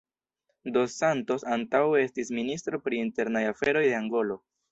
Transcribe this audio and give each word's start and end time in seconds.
Dos 0.77 0.95
Santos 1.01 1.43
antaŭe 1.57 2.01
estis 2.05 2.33
ministro 2.39 2.81
pri 2.87 3.03
internaj 3.05 3.45
aferoj 3.53 3.87
de 3.89 3.95
Angolo. 4.01 4.43